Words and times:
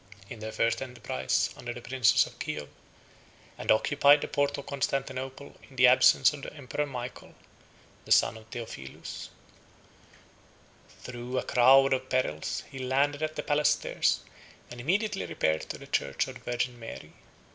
In 0.31 0.39
their 0.39 0.51
first 0.51 0.81
enterprise 0.81 1.49
59 1.49 1.59
under 1.59 1.73
the 1.75 1.87
princes 1.87 2.25
of 2.25 2.39
Kiow, 2.39 2.61
they 2.61 2.65
passed 2.65 2.69
without 2.71 3.05
opposition, 3.05 3.55
and 3.59 3.71
occupied 3.71 4.21
the 4.21 4.27
port 4.29 4.57
of 4.57 4.65
Constantinople 4.65 5.55
in 5.69 5.75
the 5.75 5.85
absence 5.85 6.33
of 6.33 6.41
the 6.41 6.51
emperor 6.55 6.87
Michael, 6.87 7.35
the 8.05 8.11
son 8.11 8.35
of 8.35 8.47
Theophilus. 8.47 9.29
Through 11.03 11.37
a 11.37 11.43
crowd 11.43 11.93
of 11.93 12.09
perils, 12.09 12.63
he 12.71 12.79
landed 12.79 13.21
at 13.21 13.35
the 13.35 13.43
palace 13.43 13.69
stairs, 13.73 14.21
and 14.71 14.81
immediately 14.81 15.27
repaired 15.27 15.69
to 15.69 15.83
a 15.83 15.85
church 15.85 16.27
of 16.27 16.33
the 16.43 16.51
Virgin 16.51 16.79
Mary. 16.79 17.13